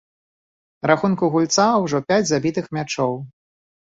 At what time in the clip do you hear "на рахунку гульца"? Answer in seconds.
0.85-1.65